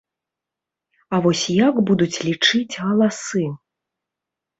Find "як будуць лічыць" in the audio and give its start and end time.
1.67-2.79